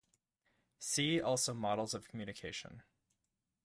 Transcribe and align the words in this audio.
See 0.79 1.21
also 1.21 1.53
Models 1.53 1.93
of 1.93 2.07
communication. 2.07 2.81